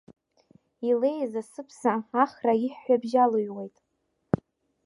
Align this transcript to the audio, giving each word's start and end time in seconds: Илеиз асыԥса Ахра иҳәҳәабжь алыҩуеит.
Илеиз 0.89 1.33
асыԥса 1.41 1.93
Ахра 2.23 2.53
иҳәҳәабжь 2.65 3.15
алыҩуеит. 3.23 3.75